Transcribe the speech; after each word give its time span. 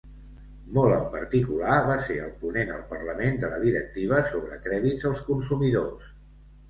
Molt 0.77 0.93
en 0.93 1.03
particular, 1.15 1.75
va 1.89 1.97
ser 2.07 2.17
el 2.27 2.33
ponent 2.45 2.73
al 2.77 2.81
parlament 2.93 3.37
de 3.45 3.53
la 3.55 3.61
directiva 3.67 4.23
sobre 4.33 4.59
crèdits 4.65 5.07
als 5.11 5.25
consumidors. 5.33 6.09